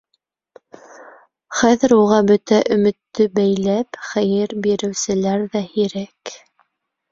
Хәҙер 1.59 1.93
уға 1.97 2.17
бөтә 2.31 2.63
өмөттө 2.77 3.29
бәйләп 3.41 4.01
хәйер 4.09 4.57
биреүселәр 4.67 5.47
ҙә 5.55 5.65
һирәк. 5.79 6.37